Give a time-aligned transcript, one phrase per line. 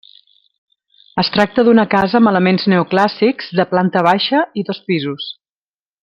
[1.23, 5.29] Es tracta d'una casa amb elements neoclàssics, de planta baixa i dos pisos.